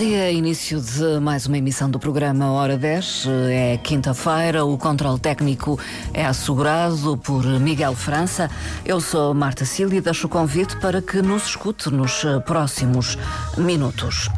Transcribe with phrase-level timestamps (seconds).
[0.00, 3.26] dia, início de mais uma emissão do programa Hora 10.
[3.50, 5.78] É quinta-feira, o controle técnico
[6.14, 8.50] é assegurado por Miguel França.
[8.82, 13.18] Eu sou Marta Cília e deixo o convite para que nos escute nos próximos
[13.58, 14.30] minutos.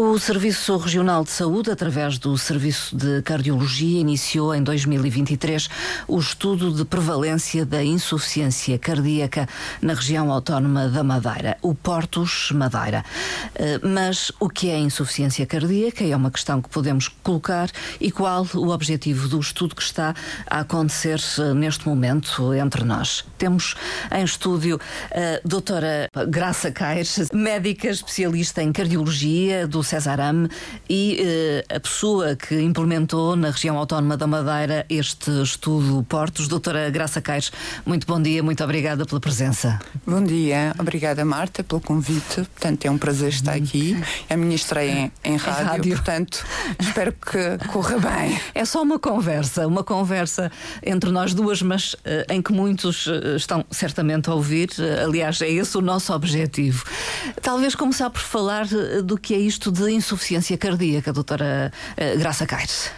[0.00, 5.68] O Serviço Regional de Saúde, através do Serviço de Cardiologia, iniciou em 2023
[6.06, 9.48] o estudo de prevalência da insuficiência cardíaca
[9.82, 13.04] na região autónoma da Madeira, o Portos Madeira.
[13.56, 17.68] Eh, mas o que é insuficiência cardíaca é uma questão que podemos colocar
[18.00, 20.14] e qual o objetivo do estudo que está
[20.46, 23.24] a acontecer eh, neste momento entre nós.
[23.36, 23.74] Temos
[24.12, 30.48] em estúdio a doutora Graça Caires, médica especialista em cardiologia do do Cesarame
[30.88, 31.18] e
[31.70, 37.20] uh, a pessoa que implementou na região autónoma da Madeira este estudo Portos, doutora Graça
[37.20, 37.50] Caires.
[37.86, 39.78] Muito bom dia, muito obrigada pela presença.
[40.06, 42.36] Bom dia, obrigada Marta pelo convite.
[42.36, 43.96] Portanto, é um prazer estar aqui.
[44.28, 46.44] É a minha estreia em, em, rádio, rádio, portanto,
[46.78, 48.38] espero que corra bem.
[48.58, 50.50] É só uma conversa, uma conversa
[50.82, 54.70] entre nós duas, mas uh, em que muitos uh, estão certamente a ouvir.
[55.02, 56.84] aliás, é esse o nosso objetivo.
[57.40, 58.66] Talvez começar por falar
[59.04, 62.90] do que é isto de insuficiência cardíaca, doutora uh, Graça Caires?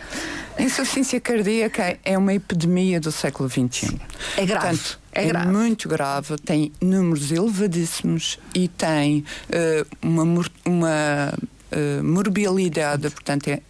[0.56, 3.98] A insuficiência cardíaca é uma epidemia do século XXI.
[4.36, 4.66] É grave.
[4.66, 10.22] Portanto, é, é muito grave, tem números elevadíssimos e tem uh, uma,
[10.64, 13.60] uma uh, morbilidade, portanto, é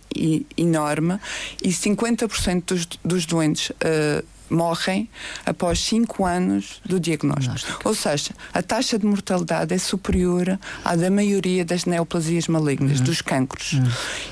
[0.57, 1.19] enorme
[1.63, 5.09] e 50% dos, dos doentes uh, morrem
[5.47, 7.81] após 5 anos do diagnóstico.
[7.85, 13.05] Ou seja, a taxa de mortalidade é superior à da maioria das neoplasias malignas, uhum.
[13.05, 13.75] dos cancros.
[13.75, 13.91] Uhum.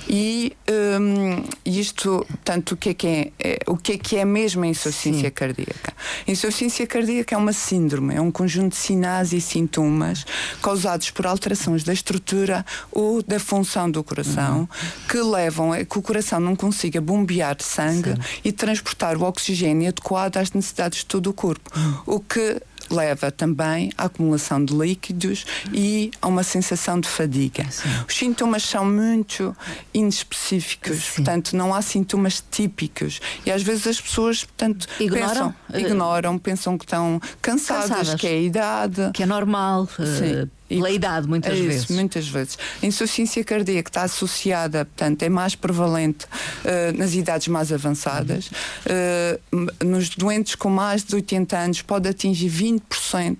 [0.08, 0.52] E
[1.00, 4.64] um, isto, portanto, o que é que é, é, o que é, que é mesmo
[4.64, 5.30] a insuficiência Sim.
[5.30, 5.92] cardíaca?
[6.26, 10.24] A insuficiência cardíaca é uma síndrome, é um conjunto de sinais e sintomas
[10.60, 14.68] causados por alterações da estrutura ou da função do coração uhum.
[15.08, 18.40] que levam a que o coração não consiga bombear sangue Sim.
[18.44, 21.70] e transportar o oxigênio adequado às necessidades de todo o corpo.
[22.06, 22.60] O que
[22.90, 27.66] leva também à acumulação de líquidos e a uma sensação de fadiga.
[27.70, 27.88] Sim.
[28.06, 29.54] Os sintomas são muito
[29.92, 31.14] inespecíficos, Sim.
[31.16, 33.20] portanto, não há sintomas típicos.
[33.44, 38.26] E às vezes as pessoas, portanto, ignoram, pensam, ignoram, pensam que estão cansadas, cansadas, que
[38.26, 39.10] é a idade.
[39.12, 39.86] Que é normal.
[39.88, 40.48] Sim.
[40.68, 41.88] Pela idade, muitas é vezes.
[41.88, 42.58] muitas vezes.
[42.82, 48.50] A insuficiência cardíaca está associada, portanto, é mais prevalente uh, nas idades mais avançadas.
[48.84, 52.80] Uh, nos doentes com mais de 80 anos pode atingir 20%,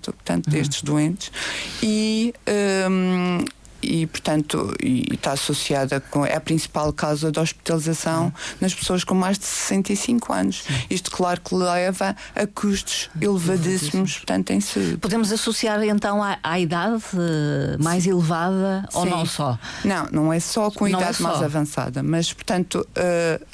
[0.05, 0.53] portanto, uhum.
[0.53, 1.31] destes doentes.
[1.83, 2.33] E
[2.89, 3.45] um, ehm,
[3.81, 6.25] e, portanto, e está associada com.
[6.25, 8.31] É a principal causa de hospitalização uhum.
[8.61, 10.63] nas pessoas com mais de 65 anos.
[10.63, 10.73] Sim.
[10.89, 14.97] Isto, claro, que leva a custos elevadíssimos, portanto, em saúde.
[14.97, 18.11] Podemos associar então à, à idade uh, mais Sim.
[18.11, 18.97] elevada Sim.
[18.97, 19.57] ou não só?
[19.83, 23.45] Não, não é só com a não idade é mais avançada, mas, portanto, uh,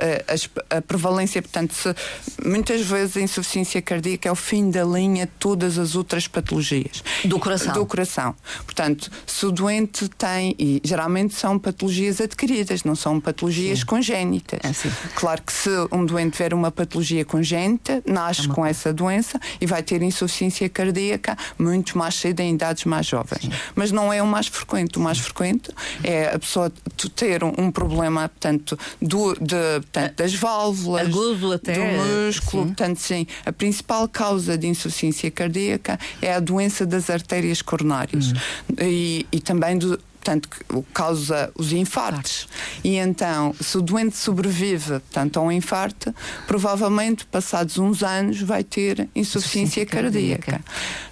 [0.70, 1.96] a, a, prevalência, portanto, se,
[2.44, 7.04] muitas vezes a insuficiência cardíaca é o fim da linha de todas as outras patologias.
[7.24, 7.74] Do coração.
[7.74, 8.36] Do coração.
[8.66, 13.86] Portanto, se o doente tem, e geralmente são patologias adquiridas, não são patologias sim.
[13.86, 14.60] congénitas.
[14.64, 19.40] É, claro que se um doente tiver uma patologia congénita, nasce é com essa doença
[19.60, 23.42] e vai ter insuficiência cardíaca muito mais cedo em idades mais jovens.
[23.42, 23.52] Sim.
[23.76, 24.98] Mas não é o mais frequente.
[24.98, 25.72] O mais frequente
[26.04, 26.72] é a pessoa
[27.16, 32.64] ter um, um problema, portanto, do, de, portanto, das válvulas, Agudo até, do músculo.
[32.64, 32.68] Sim.
[32.68, 38.36] Portanto, sim, a principal causa de insuficiência cardíaca é a doença das artérias coronárias hum.
[38.82, 42.48] e, e também do, portanto, que causa os infartos.
[42.84, 46.14] E então, se o doente sobrevive, portanto, a um infarto,
[46.48, 50.52] provavelmente, passados uns anos, vai ter insuficiência, insuficiência cardíaca.
[50.52, 50.66] cardíaca.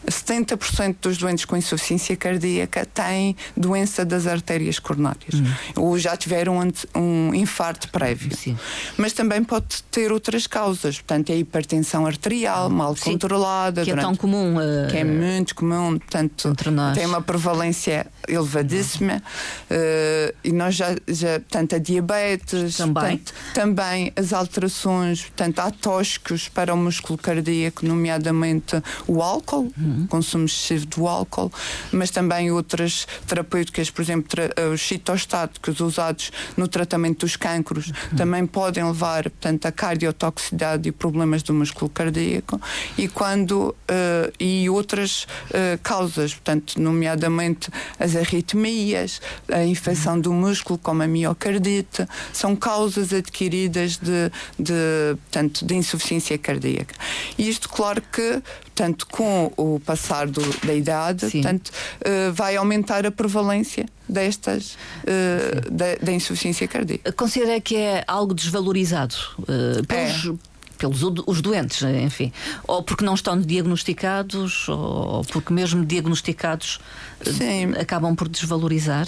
[0.07, 5.35] 70% dos doentes com insuficiência cardíaca têm doença das artérias coronárias.
[5.35, 5.45] Hum.
[5.75, 8.35] Ou já tiveram um, um infarto prévio.
[8.35, 8.57] Sim.
[8.97, 10.97] Mas também pode ter outras causas.
[10.97, 13.11] Portanto, é hipertensão arterial, mal Sim.
[13.11, 13.83] controlada.
[13.83, 14.55] Que é tão comum.
[14.57, 14.89] Uh...
[14.89, 15.97] Que é muito comum.
[15.97, 16.53] Portanto,
[16.93, 19.21] tem uma prevalência elevadíssima
[19.69, 25.71] uh, e nós já, já portanto, a diabetes, também, portanto, também as alterações, portanto, há
[25.71, 30.07] tóxicos para o músculo cardíaco, nomeadamente o álcool, uhum.
[30.07, 31.51] consumo excessivo do álcool,
[31.91, 38.17] mas também outras terapêuticas, por exemplo, eh, os citostáticos usados no tratamento dos cancros, uhum.
[38.17, 42.59] também podem levar, portanto, a cardiotoxicidade e problemas do músculo cardíaco.
[42.97, 47.69] E quando uh, e outras uh, causas, portanto, nomeadamente
[47.99, 55.65] as arritmias, a infecção do músculo, como a miocardite, são causas adquiridas de, de, portanto,
[55.65, 56.95] de insuficiência cardíaca.
[57.37, 58.41] E isto, claro que
[58.73, 65.71] portanto, com o passar do, da idade, portanto, uh, vai aumentar a prevalência destas uh,
[65.71, 67.11] da, da, insuficiência cardíaca.
[67.13, 70.52] Considera que é algo desvalorizado uh, pelos, é
[70.87, 72.31] pelos os doentes, enfim,
[72.67, 76.79] ou porque não estão diagnosticados, ou porque mesmo diagnosticados
[77.21, 77.73] Sim.
[77.79, 79.07] acabam por desvalorizar.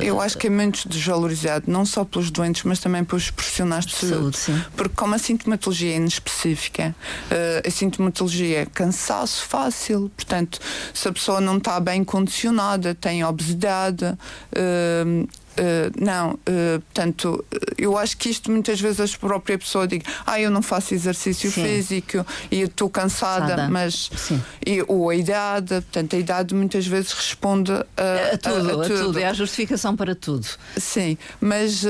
[0.00, 3.94] Eu acho que é muito desvalorizado, não só pelos doentes, mas também pelos profissionais de
[3.94, 4.36] saúde.
[4.36, 6.94] saúde porque como a sintomatologia é inespecífica,
[7.66, 10.60] a sintomatologia é cansaço fácil, portanto,
[10.92, 14.16] se a pessoa não está bem condicionada, tem obesidade,
[15.58, 17.44] Uh, não, uh, portanto,
[17.78, 21.50] eu acho que isto muitas vezes a própria pessoa diz, ah, eu não faço exercício
[21.50, 21.64] Sim.
[21.64, 23.68] físico e estou cansada, Sada.
[23.68, 24.10] mas
[24.64, 28.88] e, ou a idade, portanto, a idade muitas vezes responde a, a, tudo, a, a,
[28.88, 29.04] tudo.
[29.04, 30.46] tudo, é a justificação para tudo.
[30.76, 31.88] Sim, mas uh,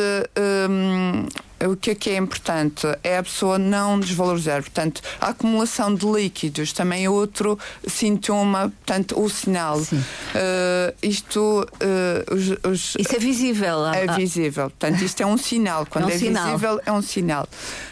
[0.71, 1.27] um,
[1.65, 2.87] o que é que é importante?
[3.03, 4.61] É a pessoa não desvalorizar.
[4.63, 9.79] Portanto, a acumulação de líquidos também é outro sintoma, portanto, o sinal.
[9.79, 11.67] Uh, isto.
[11.81, 13.87] Uh, os, os, Isso é visível.
[13.87, 14.65] É visível.
[14.65, 15.87] Portanto, isto é um sinal.
[15.89, 16.45] Quando é, um é sinal.
[16.47, 17.49] visível, é um sinal.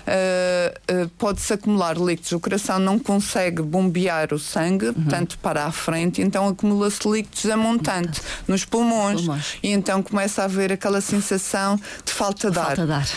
[0.06, 2.32] Uh, Pode-se acumular líquidos.
[2.32, 4.94] O coração não consegue bombear o sangue, uhum.
[4.94, 10.42] portanto, para a frente, então acumula-se líquidos a montante nos pulmões, pulmões, E então começa
[10.42, 12.86] a haver aquela sensação de falta de falta ar.
[12.86, 13.08] De ar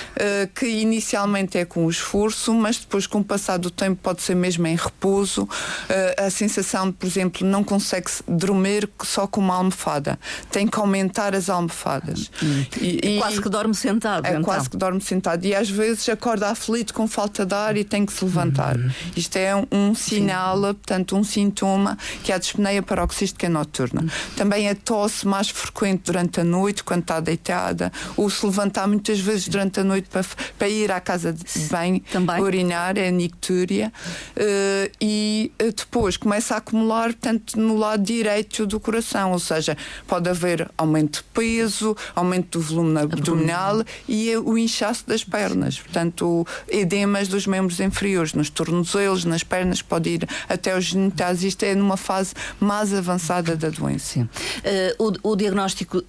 [0.53, 4.67] que inicialmente é com esforço, mas depois, com o passar do tempo, pode ser mesmo
[4.67, 5.43] em repouso.
[5.43, 10.19] Uh, a sensação, por exemplo, não consegue dormir só com uma almofada.
[10.51, 12.31] Tem que aumentar as almofadas.
[12.41, 12.65] Hum.
[12.79, 14.25] E, e, quase que dorme sentado.
[14.25, 14.43] É então.
[14.43, 15.45] quase que dorme sentado.
[15.45, 18.77] E às vezes acorda aflito com falta de ar e tem que se levantar.
[18.77, 18.89] Uhum.
[19.15, 20.61] Isto é um, um sinal, Sim.
[20.73, 24.01] portanto, um sintoma que é a dispneia paroxística noturna.
[24.01, 24.09] Uhum.
[24.35, 29.19] Também a tosse mais frequente durante a noite, quando está deitada, ou se levantar muitas
[29.19, 30.23] vezes durante a noite para
[30.57, 32.41] para ir à casa de banho, Também.
[32.41, 33.91] urinar, é a nictúria,
[34.35, 39.77] uh, e uh, depois começa a acumular, portanto, no lado direito do coração, ou seja,
[40.07, 46.45] pode haver aumento de peso, aumento do volume abdominal e o inchaço das pernas, portanto,
[46.67, 51.43] edemas dos membros inferiores, nos tornozelos, nas pernas, pode ir até os genitais.
[51.43, 54.19] Isto é numa fase mais avançada da doença.
[54.19, 56.03] Uh, o, o, diagnóstico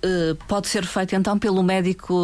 [0.47, 2.15] pode ser feito então pelo médico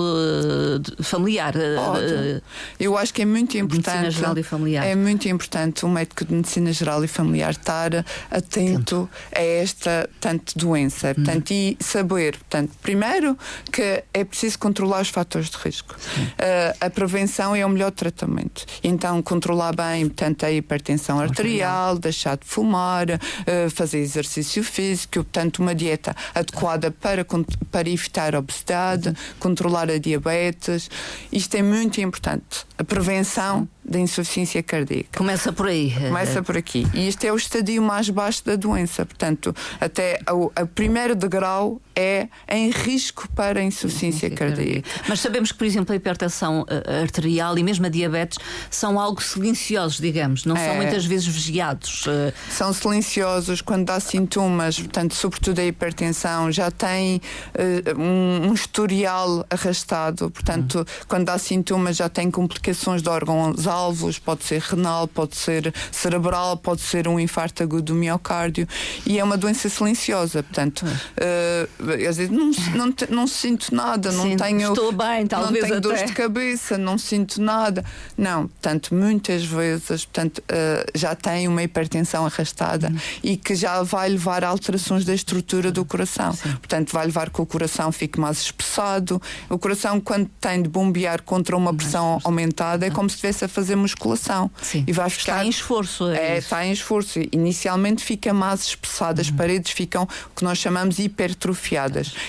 [1.03, 1.55] familiar
[1.93, 2.43] Uh,
[2.79, 3.97] eu acho que é muito importante.
[3.97, 4.87] Medicina geral e familiar.
[4.87, 10.59] É muito importante o médico de medicina geral e familiar estar atento a esta tanto
[10.59, 11.15] doença, uhum.
[11.15, 13.37] portanto, e saber, portanto, primeiro
[13.71, 15.95] que é preciso controlar os fatores de risco.
[15.95, 18.65] Uh, a prevenção é o melhor tratamento.
[18.83, 25.59] Então, controlar bem, portanto, a hipertensão arterial, deixar de fumar, uh, fazer exercício físico, portanto,
[25.59, 27.25] uma dieta adequada para,
[27.71, 29.15] para evitar a obesidade, uhum.
[29.39, 30.91] controlar a diabetes.
[31.33, 32.67] Isto é muito importante.
[32.79, 35.19] A prevenção da insuficiência cardíaca.
[35.19, 35.93] Começa por aí.
[35.93, 36.87] Começa por aqui.
[36.95, 39.05] E este é o estadio mais baixo da doença.
[39.05, 44.89] Portanto, até o primeiro degrau é em risco para a insuficiência cardíaca.
[45.09, 48.39] Mas sabemos que, por exemplo, a hipertensão eh, arterial e mesmo a diabetes
[48.69, 52.05] são algo silenciosos, digamos, não é, são muitas vezes vigiados.
[52.09, 52.33] Eh.
[52.51, 57.21] São silenciosos quando há sintomas, portanto, sobretudo a hipertensão, já tem
[57.55, 61.05] uh, um, um, historial arrastado, portanto, hum.
[61.07, 66.57] quando há sintomas já tem complicações de órgãos alvos, pode ser renal, pode ser cerebral,
[66.57, 68.67] pode ser um infarto agudo do miocárdio
[69.05, 70.83] e é uma doença silenciosa, portanto.
[70.87, 74.73] Uh, eu digo, não, não, não sinto nada, não Sim, tenho.
[74.73, 75.53] Estou bem, talvez.
[75.53, 75.81] Não tenho até.
[75.81, 77.85] dor de cabeça, não sinto nada.
[78.17, 82.99] Não, portanto, muitas vezes portanto, uh, já tem uma hipertensão arrastada uhum.
[83.23, 86.33] e que já vai levar a alterações da estrutura do coração.
[86.33, 86.53] Sim.
[86.53, 89.21] Portanto, vai levar que o coração fique mais espessado.
[89.49, 93.49] O coração, quando tem de bombear contra uma pressão aumentada, é como se estivesse a
[93.49, 94.51] fazer musculação.
[94.63, 94.85] Sim.
[94.87, 95.35] E vai ficar.
[95.35, 96.09] Está em esforço.
[96.09, 97.21] É, é está em esforço.
[97.33, 99.37] Inicialmente fica mais espessado, as uhum.
[99.37, 101.75] paredes ficam o que nós chamamos hipertrofia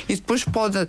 [0.09, 0.87] e depois pode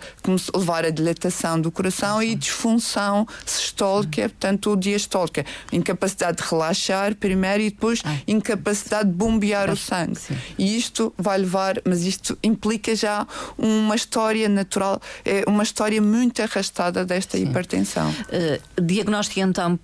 [0.55, 5.45] levar a dilatação do coração e disfunção sistólica, portanto, diastólica.
[5.71, 10.19] Incapacidade de relaxar primeiro e depois incapacidade de bombear o sangue.
[10.57, 13.27] E isto vai levar, mas isto implica já
[13.57, 17.43] uma história natural, é uma história muito arrastada desta Sim.
[17.43, 18.09] hipertensão.
[18.09, 19.79] Uh, diagnóstico então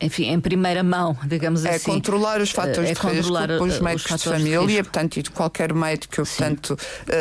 [0.00, 1.90] enfim, em primeira mão, digamos é assim.
[1.90, 5.72] É controlar os fatores é de risco pelos médicos de família, portanto, e de qualquer
[5.72, 6.76] médico, portanto,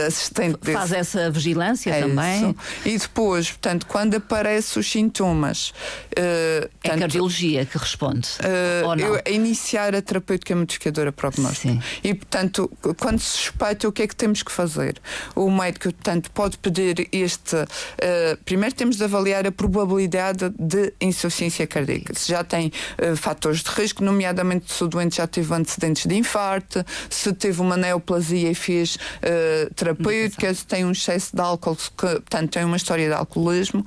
[0.08, 0.58] assistente.
[0.72, 1.18] Faz desse...
[1.18, 2.50] essa vigilância é também.
[2.50, 2.56] Isso.
[2.86, 5.70] E depois, portanto, quando aparecem os sintomas.
[6.18, 8.28] Uh, é a cardiologia que responde.
[8.40, 9.06] Uh, ou não?
[9.06, 11.74] Eu, iniciar a terapêutica modificadora prognóstica.
[11.74, 11.82] Sim.
[12.04, 15.00] E, portanto, quando se suspeita, o que é que temos que fazer?
[15.36, 17.56] O médico, portanto, pode pedir este.
[17.56, 21.97] Uh, primeiro temos de avaliar a probabilidade de insuficiência cardíaca.
[22.14, 26.16] Se já tem uh, fatores de risco, nomeadamente se o doente já teve antecedentes de
[26.16, 31.76] infarto, se teve uma neoplasia e fez uh, terapêutica, se tem um excesso de álcool,
[31.76, 33.86] que, portanto, tem uma história de alcoolismo,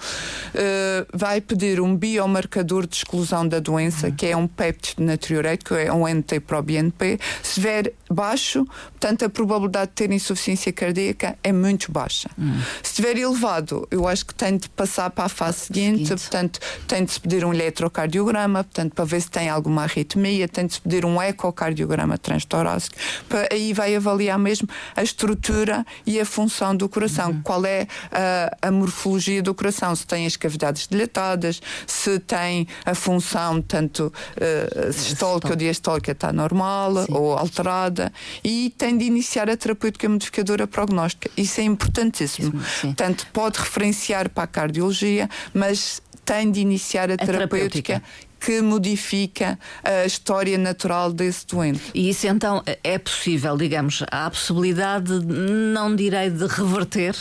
[1.12, 4.14] vai pedir um biomarcador de exclusão da doença, uhum.
[4.14, 7.18] que é um péptido natriurético, é um NT-proBNP.
[7.42, 12.30] Se estiver baixo, portanto, a probabilidade de ter insuficiência cardíaca é muito baixa.
[12.38, 12.60] Hum.
[12.82, 16.20] Se estiver elevado, eu acho que tem de passar para a fase seguinte, seguinte.
[16.20, 17.52] portanto, tem de se pedir um
[17.90, 22.96] eletrocardiograma, portanto, para ver se tem alguma arritmia, tem de se pedir um ecocardiograma transtorácico,
[23.28, 27.42] para, aí vai avaliar mesmo a estrutura e a função do coração, uhum.
[27.42, 32.94] qual é a, a, morfologia do coração, se tem as cavidades dilatadas, se tem a
[32.94, 37.12] função, tanto uh, sistólica ou diastólica está normal Sim.
[37.12, 38.12] ou alterada,
[38.44, 41.30] e tem de iniciar a terapêutica modificadora prognóstica.
[41.36, 42.52] Isso é importantíssimo.
[42.80, 42.88] Sim.
[42.88, 48.02] Portanto, pode referenciar para a cardiologia, mas tem de iniciar a, a terapêutica, terapêutica
[48.38, 51.82] que modifica a história natural desse doente.
[51.92, 57.14] E isso então é possível, digamos, há a possibilidade, não direi de reverter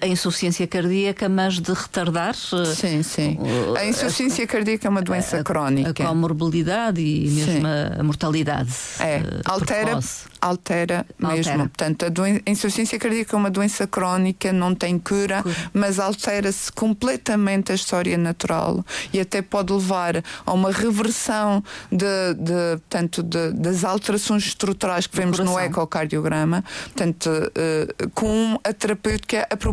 [0.00, 2.34] a insuficiência cardíaca, mas de retardar.
[2.34, 3.38] Sim, sim.
[3.76, 6.02] A insuficiência cardíaca é uma doença a, crónica.
[6.02, 7.66] A comorbilidade e mesmo
[7.98, 8.72] a mortalidade.
[9.00, 9.98] É, altera,
[10.40, 11.58] altera, mesmo.
[11.58, 15.56] Portanto, a, doen a insuficiência cardíaca é uma doença crónica, não tem cura, cura.
[15.72, 22.78] mas altera-se completamente a história natural e até pode levar a uma reversão de, de,
[22.78, 29.67] portanto, de, das alterações estruturais que vemos no ecocardiograma, portanto, uh, com a terapêutica apropriada.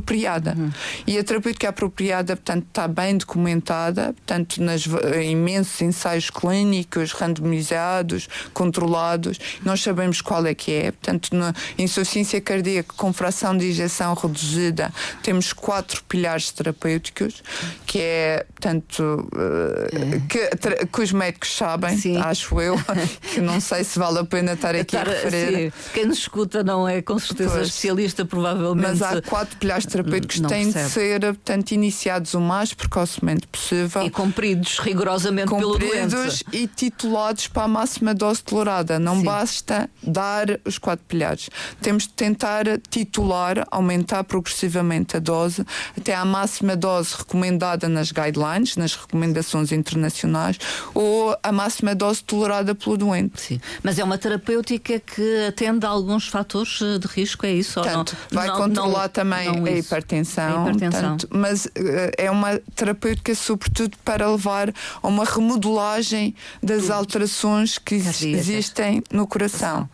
[0.58, 0.72] Uhum.
[1.08, 4.86] E a terapêutica apropriada, portanto, está bem documentada, portanto, nas
[5.24, 10.92] imensos ensaios clínicos, randomizados, controlados, nós sabemos qual é que é.
[10.92, 17.44] Portanto, na insuficiência cardíaca com fração de injeção reduzida, temos quatro pilares terapêuticos,
[17.86, 22.18] que é, portanto, uh, que, que, os médicos sabem, sim.
[22.18, 22.76] acho eu,
[23.34, 25.72] que não sei se vale a pena estar aqui estar, a referir.
[25.72, 25.90] Sim.
[25.94, 27.68] Quem nos escuta não é com certeza pois.
[27.68, 28.88] especialista, provavelmente.
[28.88, 30.86] Mas há quatro pilares terapêuticos têm percebe.
[30.86, 34.04] de ser, portanto, iniciados o mais precocemente possível.
[34.04, 36.46] E cumpridos rigorosamente cumpridos pelo doente.
[36.52, 39.00] e titulados para a máxima dose tolerada.
[39.00, 39.24] Não Sim.
[39.24, 41.50] basta dar os quatro pilhares.
[41.82, 45.66] Temos de tentar titular, aumentar progressivamente a dose
[45.98, 50.58] até à máxima dose recomendada nas guidelines, nas recomendações internacionais,
[50.94, 53.42] ou a máxima dose tolerada pelo doente.
[53.42, 53.62] Sim.
[53.84, 57.82] Mas é uma terapêutica que atende a alguns fatores de risco, é isso?
[57.82, 61.02] Portanto, vai não, controlar não, também não a hipertensão, a hipertensão.
[61.02, 61.70] Tanto, mas uh,
[62.18, 69.90] é uma terapêutica sobretudo para levar a uma remodelagem das alterações que existem no coração.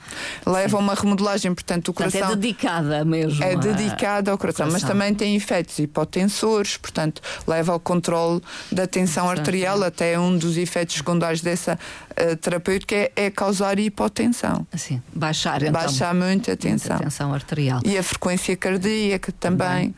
[0.45, 2.21] Leva a uma remodelagem, portanto, o coração.
[2.21, 3.43] Portanto, é dedicada mesmo.
[3.43, 8.87] É dedicada ao coração, coração, mas também tem efeitos hipotensores, portanto, leva ao controle da
[8.87, 11.77] tensão arterial, até um dos efeitos secundários dessa
[12.11, 14.65] uh, terapêutica é, é, causar hipotensão.
[14.71, 15.73] Assim, baixar então.
[15.73, 16.95] Baixar muito a tensão.
[16.95, 17.81] a tensão arterial.
[17.85, 19.67] E a frequência cardíaca também.
[19.67, 19.70] também.
[19.71, 19.93] Bye.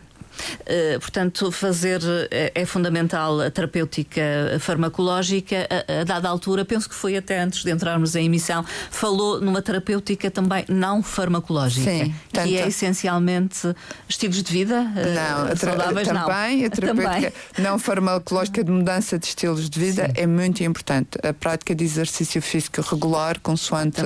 [0.61, 4.21] Uh, portanto, fazer uh, é fundamental a terapêutica
[4.59, 5.67] farmacológica.
[5.69, 9.61] A, a, dada altura, penso que foi até antes de entrarmos em emissão, falou numa
[9.61, 12.47] terapêutica também não farmacológica, Sim, tanto...
[12.47, 13.73] que é essencialmente
[14.07, 16.07] estilos de vida uh, não, saudáveis.
[16.07, 16.65] Também não.
[16.65, 17.33] a terapêutica também.
[17.59, 20.13] não farmacológica de mudança de estilos de vida Sim.
[20.15, 21.09] é muito importante.
[21.23, 24.01] A prática de exercício físico regular, consoante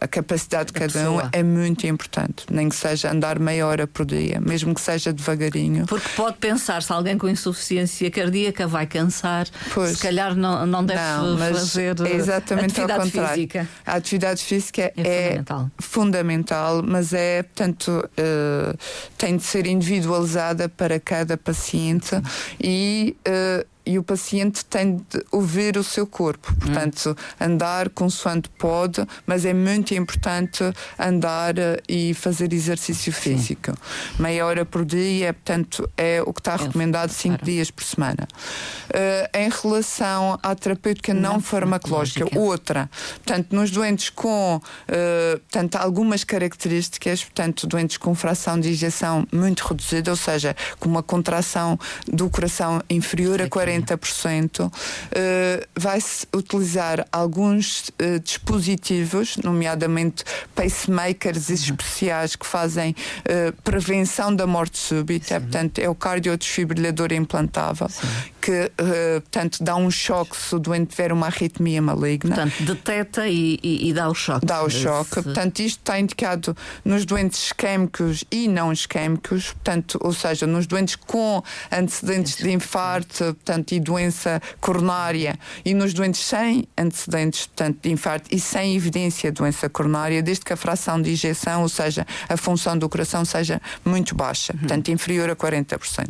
[0.00, 2.44] a capacidade de cada um, é muito importante.
[2.50, 5.86] Nem que seja andar meia hora por dia, mesmo que seja devagarinho.
[5.86, 9.96] Porque pode pensar, se alguém com insuficiência cardíaca vai cansar, pois.
[9.96, 13.34] se calhar não, não deve não, fazer é exatamente atividade ao contrário.
[13.34, 13.68] física.
[13.86, 15.70] A atividade física é, é fundamental.
[15.78, 16.82] fundamental.
[16.82, 18.78] mas é, portanto, uh,
[19.16, 22.22] tem de ser individualizada para cada paciente Sim.
[22.60, 26.54] e uh, e o paciente tem de ouvir o seu corpo.
[26.56, 27.44] Portanto, hum.
[27.44, 30.62] andar consoante pode, mas é muito importante
[30.98, 33.70] andar eh, e fazer exercício físico.
[33.70, 34.22] Sim.
[34.22, 38.28] Meia hora por dia, portanto, é o que está é recomendado cinco dias por semana.
[38.90, 42.90] Uh, em relação à terapêutica não, não farmacológica, farmacológica, outra,
[43.24, 49.60] portanto, nos doentes com uh, portanto, algumas características, portanto, doentes com fração de injeção muito
[49.66, 54.66] reduzida, ou seja, com uma contração do coração inferior a 40 40%.
[54.66, 54.70] Uh,
[55.76, 61.54] Vai-se utilizar alguns uh, dispositivos, nomeadamente pacemakers uhum.
[61.54, 65.34] especiais que fazem uh, prevenção da morte súbita.
[65.34, 65.40] Sim.
[65.40, 68.06] Portanto, é o cardiodesfibrilador implantável Sim.
[68.40, 68.70] que,
[69.22, 72.34] portanto, dá um choque se o doente tiver uma arritmia maligna.
[72.34, 74.46] Portanto, deteta e, e, e dá o choque.
[74.46, 75.12] Dá o choque.
[75.12, 75.22] Esse...
[75.22, 80.96] Portanto, isto está indicado nos doentes isquémicos e não isquémicos, portanto, ou seja, nos doentes
[80.96, 87.90] com antecedentes de infarto, portanto, e doença coronária, e nos doentes sem antecedentes, portanto, de
[87.90, 92.06] infarto e sem evidência de doença coronária, desde que a fração de injeção, ou seja,
[92.28, 96.08] a função do coração seja muito baixa, portanto, inferior a 40%.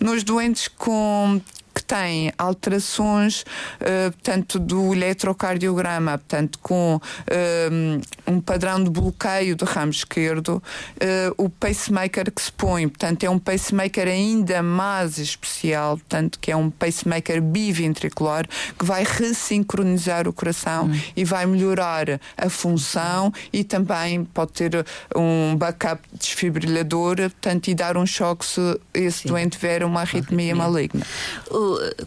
[0.00, 1.40] Nos doentes com
[1.86, 9.90] tem alterações, uh, portanto, do eletrocardiograma, portanto, com uh, um padrão de bloqueio do ramo
[9.90, 10.62] esquerdo,
[10.96, 16.50] uh, o pacemaker que se põe, portanto, é um pacemaker ainda mais especial, portanto, que
[16.50, 18.46] é um pacemaker biventricular,
[18.78, 21.00] que vai ressincronizar o coração hum.
[21.16, 27.96] e vai melhorar a função e também pode ter um backup desfibrilador, portanto, e dar
[27.96, 29.28] um choque se esse Sim.
[29.28, 31.04] doente tiver uma arritmia maligna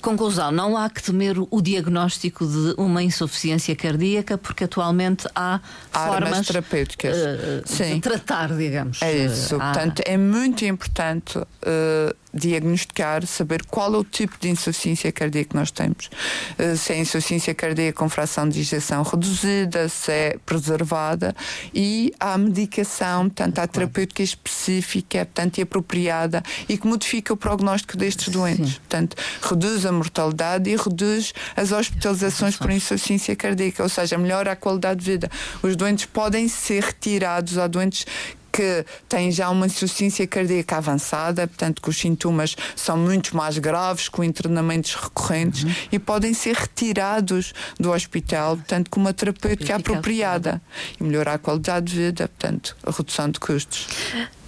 [0.01, 5.59] conclusão, não há que temer o diagnóstico de uma insuficiência cardíaca, porque atualmente há
[5.93, 9.01] Armas formas terapêuticas uh, de tratar, digamos.
[9.01, 9.55] É isso.
[9.55, 11.38] Uh, Portanto, é muito importante.
[11.38, 16.10] Uh, diagnosticar, saber qual é o tipo de insuficiência cardíaca que nós temos.
[16.57, 21.36] Eh, se é insuficiência cardíaca com fração de injeção reduzida, se é preservada
[21.74, 27.98] e há medicação, portanto, há terapêutica específica, portanto, e apropriada e que modifica o prognóstico
[27.98, 28.74] destes doentes.
[28.74, 28.79] Sim.
[28.79, 34.55] Portanto, reduz a mortalidade e reduz as hospitalizações por insuficiência cardíaca, ou seja, melhora a
[34.55, 35.31] qualidade de vida.
[35.62, 38.05] Os doentes podem ser retirados, há doentes
[38.51, 44.09] que têm já uma insuficiência cardíaca avançada, portanto que os sintomas são muito mais graves,
[44.09, 45.71] com internamentos recorrentes uhum.
[45.91, 50.61] e podem ser retirados do hospital, portanto com uma terapêutica apropriada
[50.99, 53.87] e melhorar a qualidade de vida, portanto a redução de custos.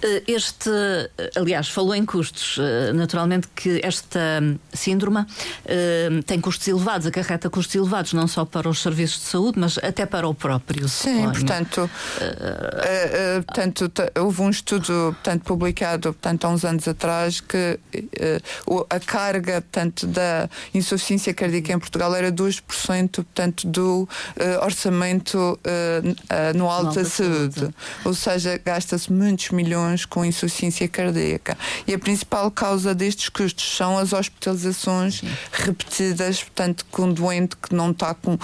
[0.02, 0.70] Eh, este,
[1.36, 2.58] aliás, falou em custos.
[2.58, 4.42] Eh, naturalmente que esta
[4.72, 5.26] síndrome
[5.64, 9.78] eh, tem custos elevados, acarreta custos elevados, não só para os serviços de saúde, mas
[9.78, 10.88] até para o próprio.
[10.88, 11.90] Sim, portanto,
[12.20, 17.78] uh, portanto, houve um estudo portanto, publicado portanto, há uns anos atrás que
[18.66, 24.08] uh, a carga portanto, da insuficiência cardíaca em Portugal era 2% portanto, do
[24.62, 25.58] orçamento
[26.28, 27.60] anual da saúde.
[27.60, 27.74] saúde.
[28.04, 31.56] Ou seja, gasta-se muitos milhões com insuficiência cardíaca.
[31.86, 35.28] E a principal causa destes custos são as hospitalizações Sim.
[35.52, 38.38] repetidas, portanto, com um doente que não está com, uh,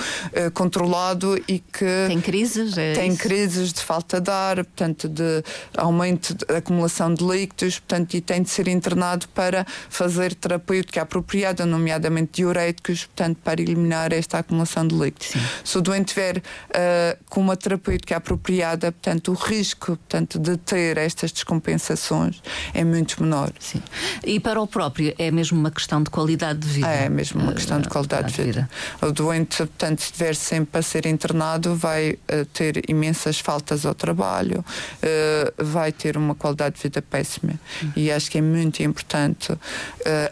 [0.53, 2.07] controlado e que.
[2.09, 2.77] Tem crises?
[2.77, 3.23] É tem isso?
[3.23, 5.43] crises de falta de ar, portanto, de
[5.77, 11.67] aumento de acumulação de líquidos, portanto, e tem de ser internado para fazer terapêutica apropriada,
[11.67, 15.29] nomeadamente diuréticos, portanto, para eliminar esta acumulação de líquidos.
[15.29, 15.41] Sim.
[15.65, 20.99] Se o doente tiver uh, com uma terapêutica apropriada, portanto, o risco portanto, de ter
[20.99, 22.42] estas descompensações
[22.75, 23.53] é muito menor.
[23.59, 23.83] Sim.
[24.25, 26.88] E para o próprio é mesmo uma questão de qualidade de vida?
[26.88, 28.68] É mesmo uma questão de qualidade de vida.
[29.01, 33.94] O doente, portanto, se estiver sempre a ser internado, vai uh, ter imensas faltas ao
[33.94, 34.64] trabalho,
[35.03, 37.55] uh, vai ter uma qualidade de vida péssima.
[37.94, 39.59] E acho que é muito importante uh,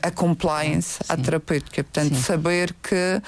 [0.02, 1.84] a compliance à terapêutica.
[1.84, 2.22] Portanto, Sim.
[2.22, 3.22] saber que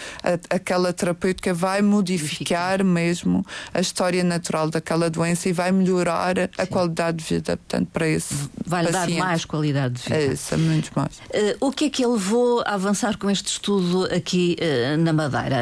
[0.51, 6.49] aquela terapêutica vai modificar mesmo a história natural daquela doença e vai melhorar Sim.
[6.59, 10.17] a qualidade de vida portanto, para esse Vai-lhe dar mais qualidade de vida.
[10.17, 11.17] É isso, é muito mais.
[11.17, 15.13] Uh, o que é que ele levou a avançar com este estudo aqui uh, na
[15.13, 15.57] Madeira?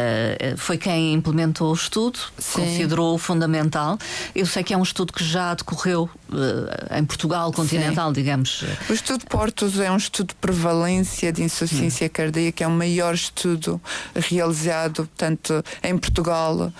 [0.54, 2.60] Uh, foi quem implementou o estudo, Sim.
[2.60, 3.98] considerou fundamental.
[4.34, 6.08] Eu sei que é um estudo que já decorreu
[6.96, 8.14] em Portugal continental, Sim.
[8.14, 8.64] digamos.
[8.88, 12.10] O estudo de Portos é um estudo de prevalência de insuficiência hum.
[12.12, 13.80] cardíaca, é o maior estudo
[14.14, 16.72] realizado, portanto, em Portugal,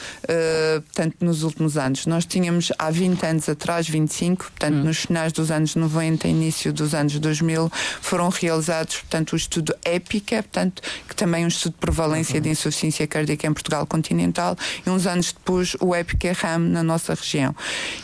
[0.87, 2.07] portanto, nos últimos anos.
[2.07, 4.85] Nós tínhamos há 20 anos atrás, 25, portanto, hum.
[4.85, 10.43] nos finais dos anos 90 início dos anos 2000 foram realizados, portanto, o estudo EPICA,
[10.43, 10.83] portanto,
[11.15, 12.43] também um estudo de prevalência uhum.
[12.43, 17.55] de insuficiência cardíaca em Portugal continental, e uns anos depois o EPICA-RAM na nossa região.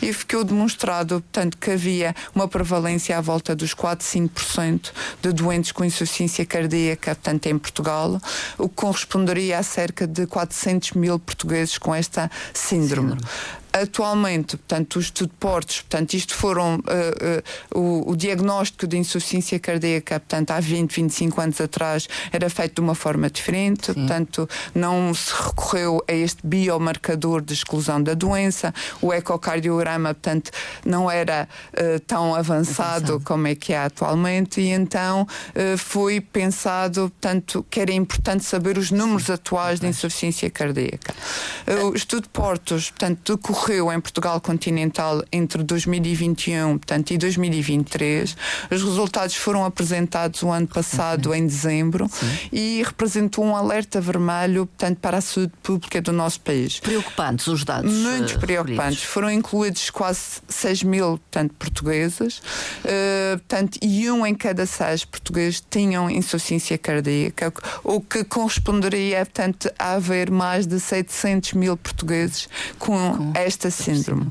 [0.00, 4.92] E ficou demonstrado, portanto, que havia uma prevalência à volta dos 4, 5%
[5.22, 8.20] de doentes com insuficiência cardíaca, portanto, em Portugal,
[8.58, 13.10] o que corresponderia a cerca de 400 mil portugueses com esta síndrome.
[13.10, 13.30] síndrome.
[13.72, 18.96] Atualmente, portanto, o estudo de portos, portanto, isto foram uh, uh, o, o, diagnóstico de
[18.96, 23.94] insuficiência cardíaca, portanto, há 20, 25 anos atrás era feito de uma forma diferente, Sim.
[23.94, 30.50] portanto, não se recorreu a este biomarcador de exclusão da doença, o ecocardiograma, portanto,
[30.84, 35.26] não era uh, tão avançado, avançado, como é que é atualmente, e então
[35.78, 39.32] foi pensado, portanto, que era importante saber os números Sim.
[39.32, 41.14] atuais de insuficiência cardíaca.
[41.90, 48.36] o estudo de portos, portanto, decorreu ocorreu em Portugal continental entre 2021 portanto, e 2023.
[48.70, 52.48] Os resultados foram apresentados o ano passado, em dezembro, Sim.
[52.50, 56.80] e representou um alerta vermelho portanto, para a saúde pública do nosso país.
[56.80, 57.92] Preocupantes os dados.
[57.92, 59.02] Muito uh, preocupantes.
[59.02, 65.62] Foram incluídos quase 6 mil portanto, portugueses, uh, portanto, e um em cada seis portugueses
[65.68, 67.52] tinham insuficiência cardíaca,
[67.84, 74.26] o que corresponderia portanto, a haver mais de 700 mil portugueses com, com esta síndrome.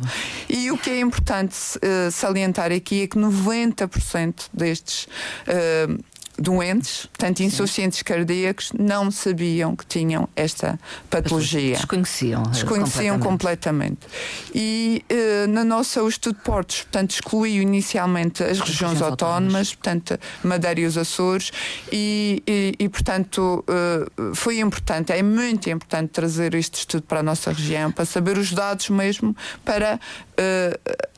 [0.47, 5.07] E o que é importante uh, salientar aqui é que 90% destes
[5.47, 6.03] uh,
[6.39, 11.75] doentes, portanto insuficientes cardíacos, não sabiam que tinham esta patologia.
[11.75, 12.43] Desconheciam.
[12.43, 13.97] Eh, Desconheciam completamente.
[13.99, 14.07] completamente.
[14.53, 19.01] E uh, na nossa, o estudo de portos, portanto, excluiu inicialmente as, as regiões, regiões
[19.01, 21.51] autónomas, autónomas, portanto, Madeira e os Açores,
[21.91, 27.23] e, e, e portanto, uh, foi importante, é muito importante trazer este estudo para a
[27.23, 29.99] nossa região, para saber os dados mesmo, para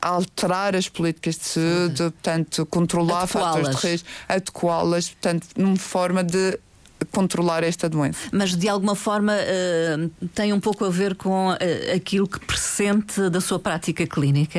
[0.02, 6.58] alterar as políticas de saúde, portanto, controlar fatores de risco, adequá-las portanto, numa forma de
[7.04, 8.18] controlar esta doença.
[8.32, 11.56] Mas de alguma forma uh, tem um pouco a ver com uh,
[11.94, 14.58] aquilo que pressente da sua prática clínica,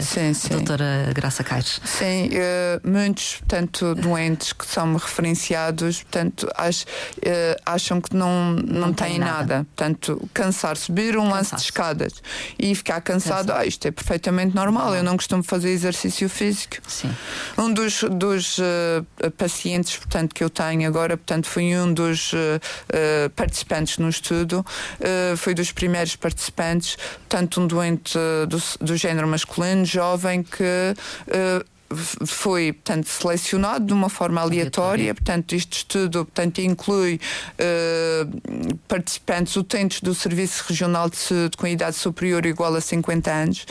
[0.00, 0.48] sim, sim.
[0.48, 1.80] doutora Graça Caires.
[1.84, 6.84] Sim, uh, muitos, portanto, doentes que são referenciados, portanto, ach,
[7.66, 9.32] acham que não, não, não têm nada.
[9.34, 9.66] nada.
[9.74, 12.14] Portanto, cansar, subir um lance de escadas
[12.58, 16.76] e ficar cansado, ah, isto é perfeitamente normal, eu não costumo fazer exercício físico.
[16.86, 17.14] Sim.
[17.56, 18.58] Um dos, dos
[19.36, 24.64] pacientes, portanto, que eu tenho agora, portanto, foi um um dos uh, participantes no estudo,
[25.00, 28.18] uh, foi dos primeiros participantes, portanto, um doente
[28.48, 30.94] do, do género masculino, jovem, que
[32.26, 35.14] foi, portanto, selecionado de uma forma aleatória, aleatória.
[35.14, 37.20] portanto, este estudo, portanto, inclui
[37.58, 43.30] uh, participantes utentes do Serviço Regional de Saúde com idade superior ou igual a 50
[43.30, 43.66] anos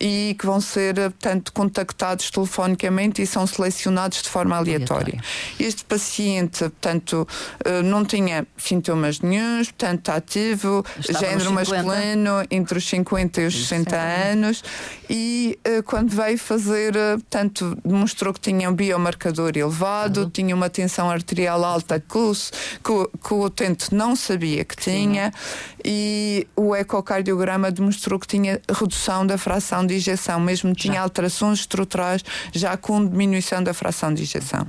[0.00, 5.18] e que vão ser, portanto, contactados telefonicamente e são selecionados de forma aleatória.
[5.18, 5.22] aleatória.
[5.58, 7.26] Este paciente, portanto,
[7.66, 13.68] uh, não tinha sintomas nenhums, portanto, ativo, Estava género masculino, entre os 50 e os
[13.68, 14.64] 60 anos
[15.08, 20.30] e uh, quando veio fazer, portanto, portanto, demonstrou que tinha um biomarcador elevado, uhum.
[20.30, 25.30] tinha uma tensão arterial alta que o, que, que o utente não sabia que tinha
[25.30, 25.82] Sim.
[25.84, 32.24] e o ecocardiograma demonstrou que tinha redução da fração de injeção, mesmo tinha alterações estruturais
[32.52, 34.66] já com diminuição da fração de injeção.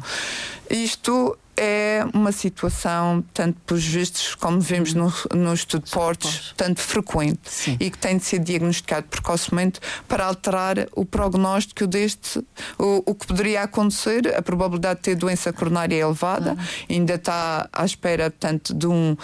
[0.70, 6.82] Isto é uma situação, tanto pelos vistos, como vemos no, no estudo de portos, tanto
[6.82, 7.78] frequente Sim.
[7.80, 12.40] e que tem de ser diagnosticado precocemente para alterar o prognóstico deste,
[12.78, 16.64] o, o que poderia acontecer, a probabilidade de ter doença coronária é elevada, ah.
[16.90, 19.16] ainda está à espera, portanto, de um,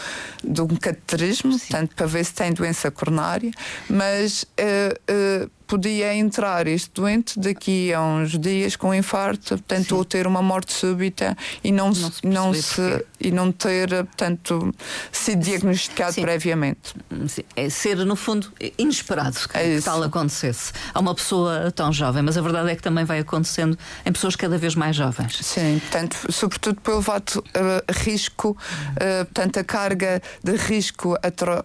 [0.43, 3.51] de um cateterismo, portanto, para ver se tem doença coronária,
[3.89, 9.93] mas uh, uh, podia entrar este doente daqui a uns dias com infarto, portanto, Sim.
[9.93, 14.73] ou ter uma morte súbita e não, não se, não se e não ter, portanto,
[15.12, 16.21] sido diagnosticado Sim.
[16.21, 16.95] previamente.
[17.27, 17.43] Sim.
[17.55, 22.23] É ser, no fundo, inesperado que, é que tal acontecesse a uma pessoa tão jovem,
[22.23, 25.38] mas a verdade é que também vai acontecendo em pessoas cada vez mais jovens.
[25.43, 31.15] Sim, portanto, sobretudo pelo elevado uh, risco, uh, portanto, a carga de risco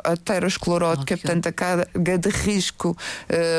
[0.05, 2.95] aterosclerótica, portanto, a carga de risco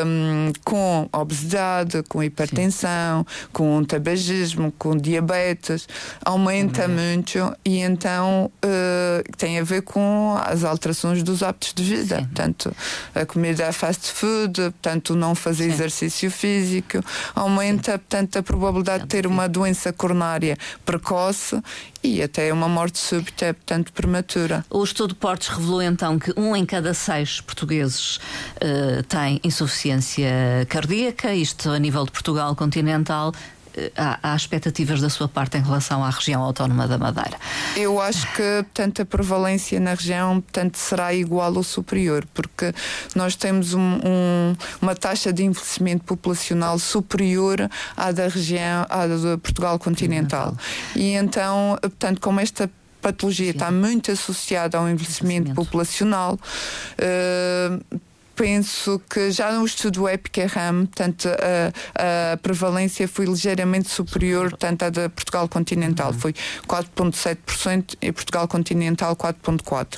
[0.06, 3.48] um, com obesidade, com hipertensão, Sim.
[3.52, 5.88] com tabagismo, com diabetes,
[6.24, 12.18] aumenta muito e então uh, tem a ver com as alterações dos hábitos de vida.
[12.18, 12.26] Sim.
[12.26, 12.76] Portanto,
[13.14, 15.72] a comida fast food, portanto, não fazer Sim.
[15.72, 17.00] exercício físico,
[17.34, 21.62] aumenta, portanto, a probabilidade de ter uma doença coronária precoce
[22.04, 24.64] e até uma morte súbita, portanto, prematura.
[24.70, 30.25] O estudo de Portes revelou então que um em cada seis portugueses uh, tem insuficiência
[30.68, 33.34] cardíaca, isto a nível de Portugal continental.
[33.78, 37.38] Eh, há, há, expectativas da sua parte em relação à região autónoma da Madeira?
[37.76, 42.74] Eu acho que tanto a prevalência na região tanto será igual ou superior, porque
[43.14, 49.38] nós temos um, um, uma taxa de envelhecimento populacional superior à da região, à de
[49.42, 50.56] Portugal continental.
[50.96, 52.70] E então, portanto, como esta
[53.06, 53.52] patologia Sim.
[53.52, 55.56] está muito associada ao envelhecimento, envelhecimento.
[55.56, 58.00] populacional, uh,
[58.36, 64.90] penso que já no estudo EPIC-RAM, portanto, a, a, prevalência foi ligeiramente superior portanto, à
[64.90, 66.20] da Portugal continental, uhum.
[66.20, 66.34] foi
[66.68, 69.98] 4,7% e Portugal continental 4,4%.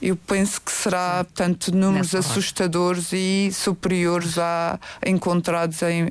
[0.00, 3.16] Eu penso que será, portanto, números Nessa assustadores hora.
[3.16, 6.08] e superiores a encontrados em,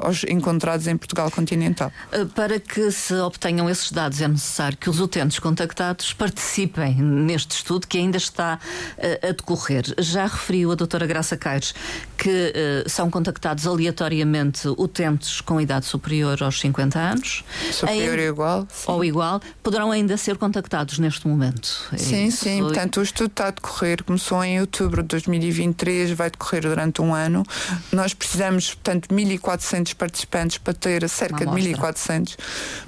[0.00, 1.92] aos encontrados em Portugal continental.
[2.12, 7.56] Eh, para que se obtenham esses dados, é necessário que os utentes contactados participem neste
[7.56, 8.58] estudo que ainda está
[8.98, 9.84] uh, a decorrer.
[9.98, 11.74] Já referiu a doutora Graça Caires
[12.16, 12.52] que
[12.86, 17.44] uh, são contactados aleatoriamente utentes com idade superior aos 50 anos.
[17.70, 18.68] Superior ou igual.
[18.70, 18.84] Sim.
[18.92, 19.40] Ou igual.
[19.62, 21.88] Poderão ainda ser contactados neste momento.
[21.96, 22.60] Sim, sim.
[22.60, 24.02] Portanto, o estudo está a decorrer.
[24.02, 27.44] Começou em outubro de 2023, vai decorrer durante um ano.
[27.92, 32.36] Nós precisamos, portanto, 1.400 participantes para ter cerca de 1.400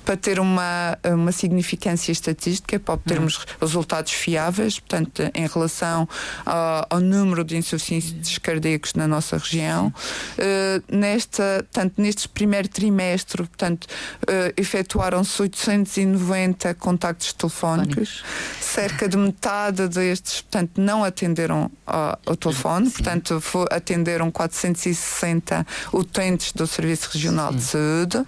[0.04, 3.56] para ter uma, uma significância estatística, para obtermos hum.
[3.60, 6.08] resultados fiáveis, portanto, em relação
[6.46, 9.88] ao, ao número de insuficiências cardíacos na nossa região.
[9.88, 18.24] Uh, nesta, portanto, neste primeiro trimestre, portanto, uh, efetuaram-se 890 contactos telefónicos.
[18.60, 22.92] Cerca de metade destes, portanto, não atenderam ao, ao telefone, Sim.
[22.92, 27.58] portanto, atenderam 460 utentes do Serviço Regional Sim.
[27.58, 28.24] de Saúde.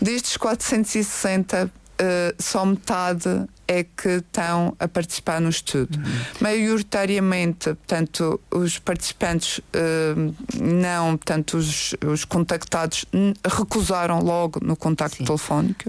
[0.00, 5.98] Destes 460, uh, eh, só metade é que estão a participar no estudo.
[5.98, 6.04] Uhum.
[6.40, 13.04] Maioritariamente, portanto, os participantes uh, não, portanto, os, os contactados
[13.44, 15.24] recusaram logo no contacto Sim.
[15.24, 15.84] telefónico.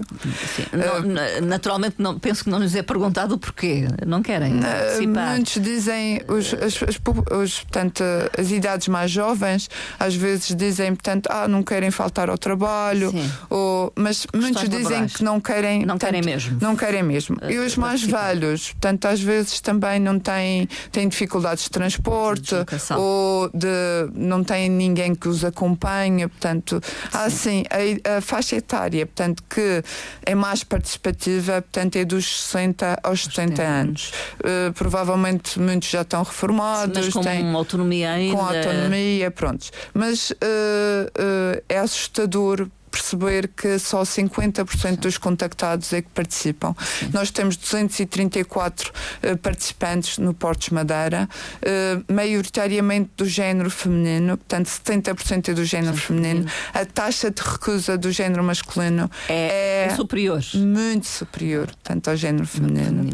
[0.56, 0.62] Sim.
[0.72, 3.86] Uh, não, naturalmente, não, penso que não lhes é perguntado o porquê.
[4.06, 5.34] Não querem participar.
[5.34, 7.00] Muitos dizem, os, as, as,
[7.38, 8.02] os, portanto,
[8.36, 13.12] as idades mais jovens, às vezes dizem, portanto, ah, não querem faltar ao trabalho,
[13.48, 15.84] ou, mas Questões muitos dizem que não querem.
[15.84, 16.58] Não querem mesmo.
[16.60, 17.36] Não querem mesmo.
[17.36, 22.94] Uh, os mais velhos, portanto, às vezes também não têm, têm dificuldades de transporte de
[22.96, 23.68] ou de,
[24.14, 26.80] não têm ninguém que os acompanhe, portanto,
[27.12, 29.82] há assim a, a, faixa etária, portanto, que
[30.24, 34.12] é mais participativa, portanto, é dos 60 aos 70 anos.
[34.38, 38.36] Uh, provavelmente muitos já estão reformados, Mas com têm, autonomia ainda.
[38.36, 39.70] Com autonomia, pronto.
[39.92, 46.74] Mas uh, uh, é assustador perceber que só 50% dos contactados é que participam.
[46.78, 47.10] Sim.
[47.12, 54.66] Nós temos 234 uh, eh, participantes no Portos Madeira, uh, maioritariamente do género feminino, portanto
[54.66, 56.02] 70% é do género Sim.
[56.02, 56.46] feminino.
[56.74, 60.42] A taxa de recusa do género masculino é, é superior.
[60.54, 63.10] Muito superior, portanto, ao género feminino.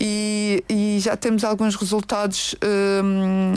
[0.00, 3.54] E, e, já temos alguns resultados um,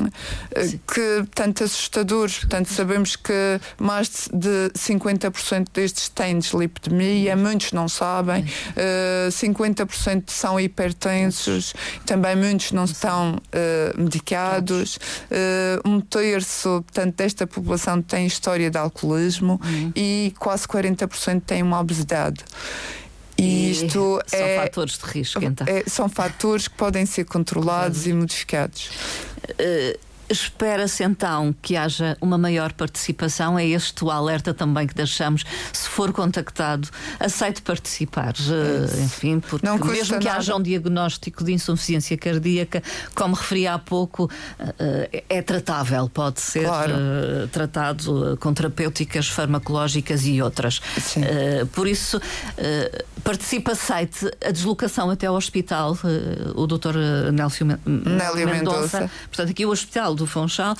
[0.51, 2.39] eh, que, portanto, assustadores.
[2.39, 9.29] Portanto, sabemos que mais de 50% 50% destes têm dislipidemia, muitos não sabem, uh, eh,
[9.29, 11.73] 50% são hipertensos,
[12.05, 18.77] também muitos não estão uh, medicados, uh, um terço portanto, desta população tem história de
[18.77, 19.91] alcoolismo uhum.
[19.95, 22.43] e quase 40% têm uma obesidade.
[23.37, 25.67] E isto são é, fatores de risco, então.
[25.67, 28.11] É, são fatores que podem ser controlados uhum.
[28.11, 28.89] e modificados.
[29.49, 33.59] Uh, Espera-se então que haja uma maior participação.
[33.59, 35.43] É este o alerta também que deixamos.
[35.71, 36.87] Se for contactado,
[37.19, 38.33] aceite participar.
[38.33, 40.37] Uh, enfim, porque mesmo que nada.
[40.37, 42.81] haja um diagnóstico de insuficiência cardíaca,
[43.13, 46.93] como referi há pouco, uh, é tratável, pode ser claro.
[47.51, 50.81] tratado com terapêuticas farmacológicas e outras.
[51.73, 52.19] por isso,
[53.23, 55.97] participa, aceite a deslocação até ao hospital.
[56.55, 58.99] o doutor Nélio Mendonça.
[58.99, 59.11] Mendonça.
[59.27, 60.75] Portanto, aqui o hospital do Funchal.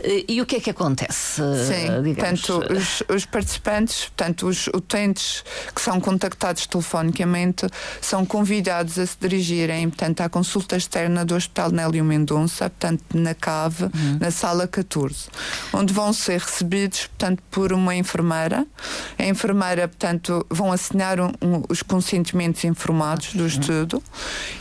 [0.00, 1.42] Eh, e o que é que acontece?
[1.66, 2.40] Sim, digamos?
[2.42, 5.44] portanto, os, os, participantes, portanto, os utentes
[5.74, 7.66] que são contactados telefonicamente
[8.00, 13.34] são convidados a se dirigirem, portanto, à consulta externa do Hospital Nélio Mendonça, portanto, na
[13.34, 14.18] CAVE, uhum.
[14.20, 15.28] na sala 14,
[15.72, 18.66] onde vão ser recebidos, portanto, por uma enfermeira.
[19.18, 23.46] A enfermeira, portanto, vão assinar um, um, os consentimentos informados do uhum.
[23.46, 24.02] estudo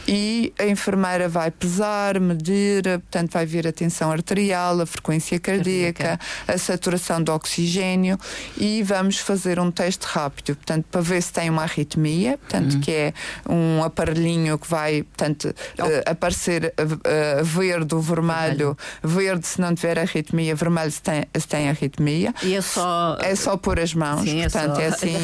[0.07, 6.19] e a enfermeira vai pesar, medir, portanto, vai ver a tensão arterial, a frequência cardíaca,
[6.47, 8.17] a saturação de oxigênio
[8.57, 12.81] e vamos fazer um teste rápido, portanto, para ver se tem uma arritmia, portanto, uhum.
[12.81, 13.13] que é
[13.47, 15.45] um aparelhinho que vai, portanto,
[15.79, 21.47] uh, aparecer uh, verde ou vermelho, verde se não tiver arritmia, vermelho se tem, se
[21.47, 22.33] tem arritmia.
[22.43, 25.15] E é só é só pôr as mãos, Sim, é portanto, é, é assim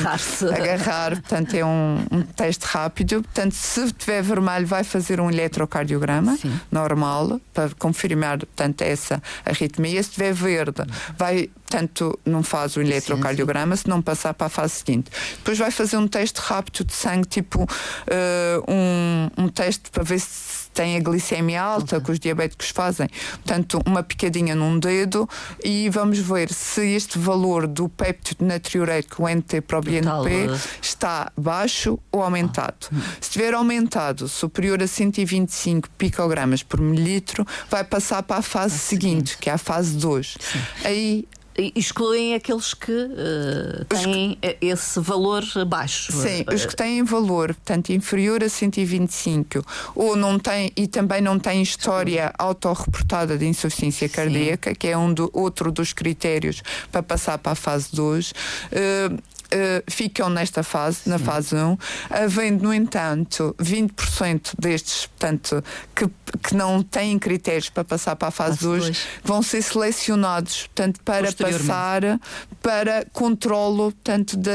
[0.54, 6.38] agarrar, portanto, é um, um, teste rápido, portanto, se tiver vermelho vai fazer um eletrocardiograma
[6.38, 6.60] Sim.
[6.72, 10.02] normal para confirmar, portanto, essa arritmia.
[10.02, 10.84] Se estiver verde,
[11.18, 15.10] vai, tanto não faz o eletrocardiograma, se não passar para a fase seguinte.
[15.38, 20.20] Depois vai fazer um teste rápido de sangue, tipo uh, um, um teste para ver
[20.20, 22.06] se tem a glicemia alta, okay.
[22.06, 23.08] que os diabéticos fazem,
[23.44, 25.28] portanto, uma picadinha num dedo
[25.64, 30.50] e vamos ver se este valor do péptido natriurético, o NT-proBNP,
[30.82, 32.88] está baixo ou aumentado.
[32.92, 33.02] Ah.
[33.20, 39.12] Se estiver aumentado, superior a 125 picogramas por mililitro, vai passar para a fase seguinte,
[39.12, 40.38] seguinte, que é a fase 2.
[40.84, 41.28] Aí
[41.58, 46.12] excluem aqueles que uh, têm que, esse valor baixo.
[46.12, 49.64] Sim, os que têm valor, portanto, inferior a 125
[49.96, 54.76] ou não têm e também não têm história autorreportada de insuficiência cardíaca, Sim.
[54.76, 58.32] que é um do, outro dos critérios para passar para a fase 2.
[58.32, 61.78] Uh, uh, ficam nesta fase, na fase 1,
[62.10, 65.64] havendo, no entanto, 20% destes, portanto,
[65.96, 66.08] que,
[66.42, 71.32] que não têm critérios para passar para a fase 2, vão ser selecionados, portanto, para
[71.34, 72.20] passar
[72.62, 74.52] para controlo, portanto, da,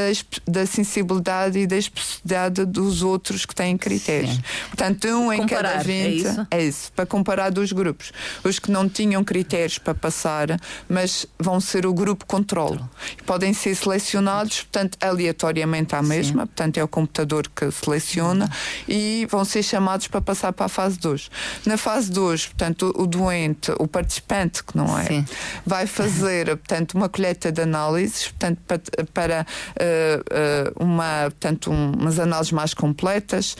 [0.47, 4.37] da sensibilidade e da especificidade dos outros que têm critérios.
[4.37, 4.43] Sim.
[4.69, 6.47] Portanto, um em comparar, cada 20 é isso?
[6.53, 8.13] é isso, para comparar dois grupos.
[8.45, 12.89] Os que não tinham critérios para passar, mas vão ser o grupo controlo.
[13.25, 16.47] Podem ser selecionados, portanto, portanto, aleatoriamente à mesma, Sim.
[16.47, 18.51] portanto, é o computador que seleciona
[18.89, 21.31] e vão ser chamados para passar para a fase 2.
[21.67, 25.25] Na fase 2, portanto, o doente, o participante, que não é, Sim.
[25.65, 28.81] vai fazer, portanto, uma colheita de análises, portanto, para,
[29.13, 33.57] para uh, uh, uma, portanto, um, umas análises mais completas,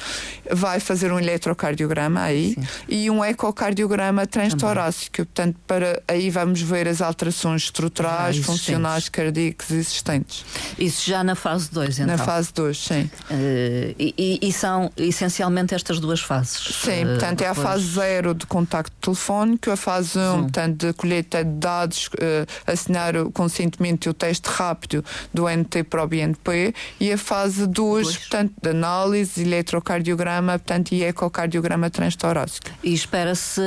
[0.51, 2.67] vai fazer um eletrocardiograma aí Sim.
[2.89, 10.45] e um ecocardiograma transtorácico, portanto, para aí vamos ver as alterações estruturais, funcionais, cardíacas existentes.
[10.79, 12.17] Isso já já na fase 2, então.
[12.17, 13.11] Na fase 2, sim.
[13.31, 16.75] Uh, e, e, são essencialmente estas duas fases.
[16.83, 20.87] Sim, uh, portanto, é a fase 0 de contacto telefónico, a fase 1, um, portanto,
[20.87, 26.05] de colheita de dados, uh, assinar o consentimento e o teste rápido do NT para
[26.05, 32.71] o BNP, e a fase 2, portanto, de análise, eletrocardiograma, portanto, e ecocardiograma transtorácico.
[32.83, 33.61] E espera-se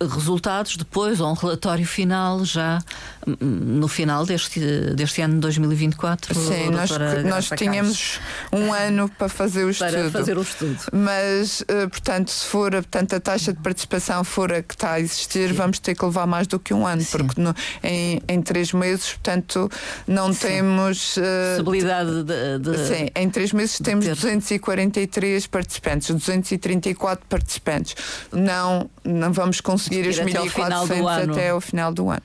[0.00, 2.78] resultados depois, ou um relatório final já
[3.26, 4.60] hum, no final deste,
[4.94, 6.34] deste ano de 2024?
[6.34, 8.20] Sim, nós, nós tínhamos
[8.52, 9.90] um ano para fazer o estudo.
[9.90, 10.78] Para fazer o estudo.
[10.92, 15.00] Mas, uh, portanto, se for portanto, a taxa de participação for a que está a
[15.00, 15.54] existir, Sim.
[15.54, 17.18] vamos ter que levar mais do que um ano, Sim.
[17.18, 19.70] porque no, em, em três meses, portanto,
[20.06, 20.40] não Sim.
[20.40, 21.16] temos.
[21.16, 21.20] Uh,
[21.56, 24.14] Possibilidade de, de, Sim, em três meses temos ter...
[24.14, 27.94] 243 participantes, 234 participantes.
[28.32, 32.22] Não, não vamos conseguir os 1.400 até ao final do ano.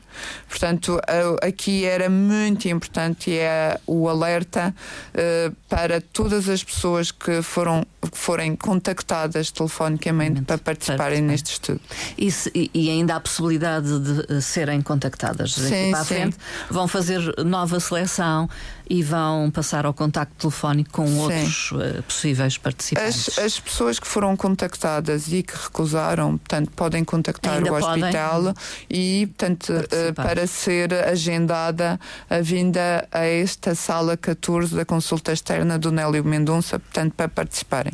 [0.48, 1.00] Portanto,
[1.42, 7.86] aqui era muito importante e é o alerta uh, para todas as pessoas que foram
[8.02, 11.82] que forem contactadas telefonicamente para participarem para neste estudo.
[12.18, 16.38] E, se, e, ainda há possibilidade de eh, serem contactadas daqui sim, para a frente.
[16.70, 18.50] Vão fazer nova seleção
[18.90, 21.20] e vão passar ao contacto telefónico com sim.
[21.20, 23.38] outros uh, possíveis participantes.
[23.38, 28.42] As, as, pessoas que foram contactadas e que recusaram, portanto, podem contactar ainda o hospital
[28.42, 28.54] podem
[28.90, 32.00] e, portanto, uh, para ser agendada
[32.30, 37.94] a vinda a esta sala 14 da consulta externa do Nélio Mendonça, portanto, para participarem.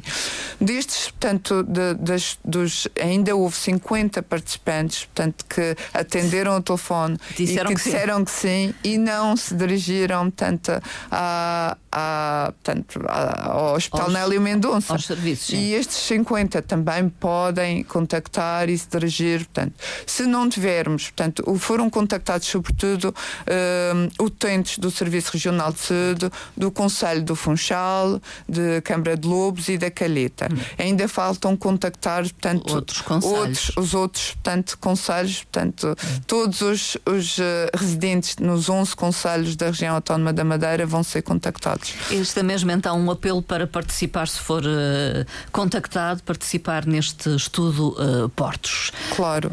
[0.61, 7.71] Destes, portanto, de, das, dos, ainda houve 50 participantes, portanto, que atenderam o telefone disseram
[7.71, 8.23] e que, que disseram sim.
[8.23, 10.71] que sim e não se dirigiram, portanto,
[11.11, 14.91] uh, a, portanto, ao Hospital aos, Nélio Mendonça.
[14.91, 15.57] Aos serviços, sim.
[15.57, 19.73] E estes 50 também podem contactar e se dirigir, portanto,
[20.05, 26.69] se não tivermos, portanto, foram contactados sobretudo uh, utentes do Serviço Regional de Saúde, do
[26.69, 30.49] Conselho do Funchal, de Câmara de Lobos e da Calheta.
[30.51, 30.57] Hum.
[30.77, 33.37] Ainda faltam contactar, portanto, outros conselhos.
[33.39, 36.21] Outros, os outros, portanto, conselhos, portanto, hum.
[36.27, 37.41] todos os, os uh,
[37.73, 41.84] residentes nos 11 conselhos da região autónoma da Madeira vão ser contactados.
[42.11, 47.95] Este é mesmo então um apelo para participar, se for uh, contactado, participar neste estudo
[47.99, 48.91] uh, Portos.
[49.15, 49.51] Claro,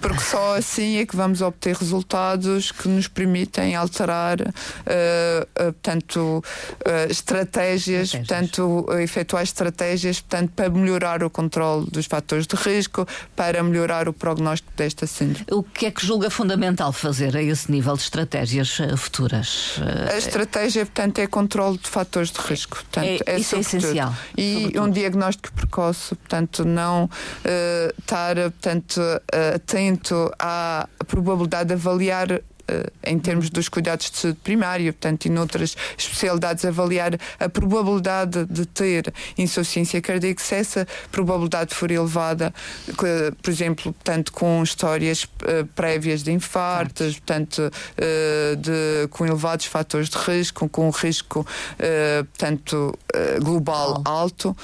[0.00, 4.38] porque só assim é que vamos obter resultados que nos permitem alterar,
[5.54, 6.42] portanto,
[7.08, 13.62] estratégias, estratégias, portanto, efetuar estratégias, portanto, para melhorar o controle dos fatores de risco, para
[13.62, 15.46] melhorar o prognóstico desta síndrome.
[15.50, 19.78] O que é que julga fundamental fazer a esse nível de estratégias futuras?
[20.12, 21.26] A estratégia, portanto, é
[21.58, 22.76] controle de fatores de risco.
[22.76, 24.14] Portanto, é, é isso é essencial.
[24.36, 24.84] E sobretudo.
[24.84, 27.10] um diagnóstico precoce, portanto, não uh,
[27.98, 32.40] estar portanto, uh, atento à probabilidade de avaliar
[33.04, 38.66] em termos dos cuidados de saúde primária, portanto, e noutras especialidades, avaliar a probabilidade de
[38.66, 42.52] ter insuficiência cardíaca, se essa probabilidade for elevada,
[43.42, 45.26] por exemplo, portanto, com histórias
[45.74, 47.70] prévias de infartos, portanto,
[48.58, 51.46] de, com elevados fatores de risco, com um risco,
[52.30, 52.98] portanto,
[53.40, 54.56] global alto,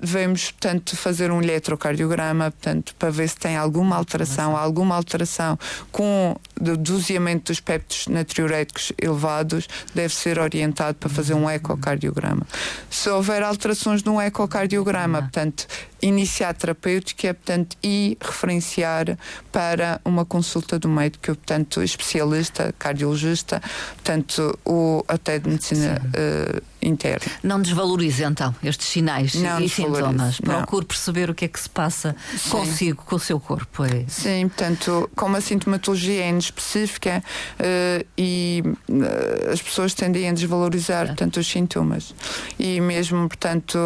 [0.00, 5.58] devemos, portanto, fazer um eletrocardiograma, portanto, para ver se tem alguma alteração, alguma alteração
[5.90, 12.46] com o doseamento dos péptidos natriuréticos elevados, deve ser orientado para fazer um ecocardiograma.
[12.90, 15.66] Se houver alterações no ecocardiograma, portanto,
[16.00, 19.18] iniciar terapêutica, portanto, e referenciar
[19.50, 23.60] para uma consulta do médico, portanto, especialista, cardiologista,
[23.94, 27.32] portanto, ou até de medicina uh, interna.
[27.42, 30.40] Não desvalorize então estes sinais não e sintomas.
[30.40, 32.50] Procure perceber o que é que se passa Sim.
[32.50, 33.84] consigo, com o seu corpo.
[33.84, 34.04] É.
[34.08, 37.22] Sim, portanto, como a sintomatologia é específica
[37.58, 41.06] uh, e uh, as pessoas tendem a desvalorizar, é.
[41.06, 42.14] portanto, os sintomas.
[42.58, 43.78] E mesmo, portanto,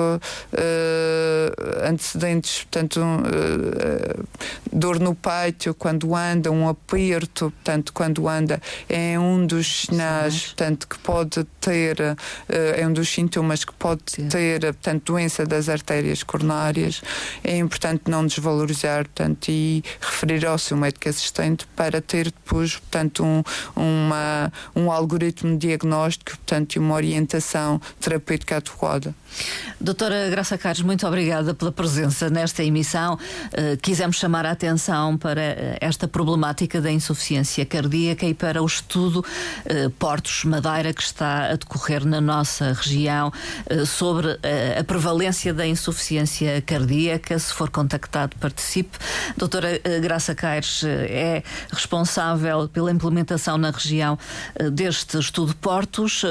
[1.84, 4.28] antes antecedentes, portanto, uh,
[4.72, 10.88] dor no peito quando anda, um aperto, portanto, quando anda, é um dos sinais, portanto,
[10.88, 12.16] que pode ter, uh,
[12.48, 14.28] é um dos sintomas que pode Sim.
[14.28, 17.02] ter, portanto, doença das artérias coronárias.
[17.44, 23.24] É importante não desvalorizar, portanto, e referir ao seu médico assistente para ter depois, portanto,
[23.24, 23.42] um,
[23.76, 29.14] uma, um algoritmo diagnóstico, portanto, e uma orientação terapêutica adequada.
[29.80, 33.14] Doutora Graça Carlos, muito obrigada pela presença nesta emissão.
[33.14, 38.66] Uh, quisemos chamar a atenção para eh, esta problemática da insuficiência cardíaca e para o
[38.66, 43.32] estudo uh, Portos Madeira que está a decorrer na nossa região
[43.70, 44.38] uh, sobre
[44.78, 47.38] a prevalência da insuficiência cardíaca.
[47.38, 48.96] Se for contactado, participe.
[49.36, 54.18] Doutora Graça Caires é responsável pela implementação na região
[54.72, 56.22] deste estudo Portos.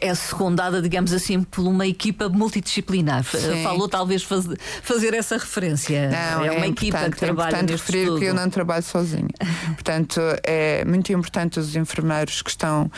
[0.00, 3.24] É secundada, digamos assim, por uma equipa multidisciplinar.
[3.24, 3.62] Sim.
[3.62, 4.46] Falou talvez faz,
[4.82, 6.10] fazer essa referência.
[6.10, 8.18] Não, é, é uma equipa que trabalha é importante referir estudo.
[8.20, 9.28] que eu não trabalho sozinha.
[9.74, 12.90] portanto, é muito importante os enfermeiros que estão uh,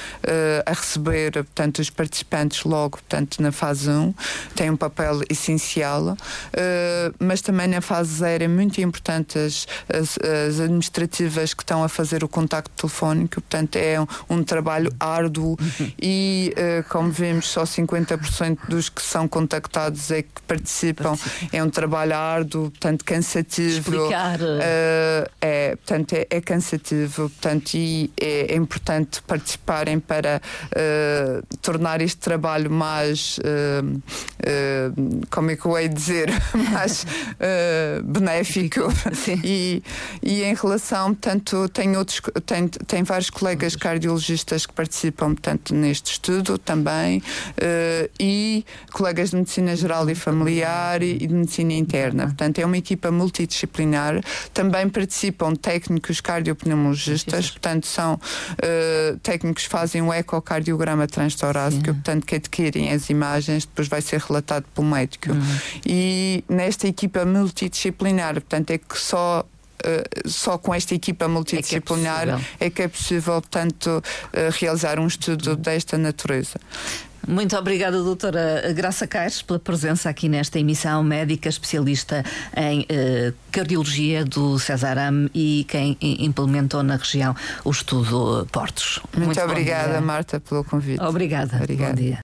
[0.65, 4.15] a receber portanto, os participantes logo portanto, na fase 1
[4.55, 6.17] têm um papel essencial, uh,
[7.19, 11.89] mas também na fase 0 é muito importante as, as, as, administrativas que estão a
[11.89, 15.93] fazer o contacto telefónico, portanto é um, um trabalho árduo uhum.
[16.01, 21.17] e, uh, como vemos, só 50% dos que são contactados é que participam.
[21.53, 23.79] É um trabalho árduo, portanto, cansativo.
[23.79, 24.41] Explicar.
[24.41, 30.41] Uh, é, portanto, é, é, cansativo, portanto, e é, é importante participarem para
[31.63, 34.01] tornar este trabalho mais, uh,
[35.31, 36.31] como é que eu hei dizer,
[36.73, 37.07] mais
[38.05, 38.93] benéfico.
[39.45, 39.83] E,
[40.23, 46.13] e em relação, portanto, tem outros, tem, tem vários colegas cardiologistas que participam, portanto, neste
[46.13, 47.23] estudo também,
[48.19, 52.27] e colegas de medicina geral e familiar e de medicina interna.
[52.27, 54.21] Portanto, é uma equipa multidisciplinar.
[54.53, 62.35] Também participam técnicos cardiopneumologistas, portanto, são uh, técnicos que fazem o ecocardiograma transtorácico, portanto, que
[62.39, 65.31] adquirem as imagens, depois vai ser relatado pelo médico.
[65.31, 65.59] Uhum.
[65.85, 69.45] E nesta equipa multidisciplinar, portanto, é que só
[69.79, 73.87] Uh, só com esta equipa multidisciplinar é que é possível, é que é possível portanto,
[73.87, 76.59] uh, realizar um estudo desta natureza.
[77.29, 82.25] Muito obrigada, doutora Graça Caires, pela presença aqui nesta emissão médica especialista
[82.57, 87.37] em eh, cardiologia do Cesaram e quem implementou na região
[87.67, 88.99] o estudo Portos.
[89.13, 91.03] Muito, Muito obrigada, Marta, pelo convite.
[91.03, 91.57] Obrigada.
[91.57, 91.93] Obrigada.
[91.93, 92.17] Bom dia.